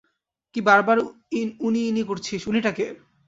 কি 0.55 0.59
বারবার 0.61 0.97
উনিী-উনি 1.61 2.01
করছিস, 2.03 2.41
উনিটা 2.47 2.71
কে? 2.71 2.85